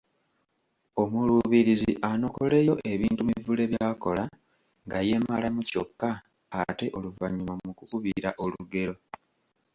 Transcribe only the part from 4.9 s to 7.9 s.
yeemalamu kyokka ate oluvannyuma mu